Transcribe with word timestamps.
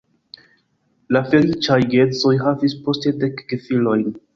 La 1.17 1.21
feliĉaj 1.29 1.79
geedzoj 1.95 2.35
havis 2.49 2.77
poste 2.89 3.19
dek 3.23 3.51
gefilojn. 3.55 4.07